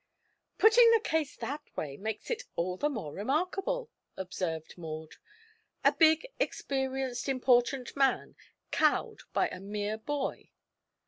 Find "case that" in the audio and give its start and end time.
0.99-1.61